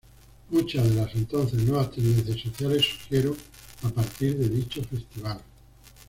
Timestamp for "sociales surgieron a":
2.39-3.89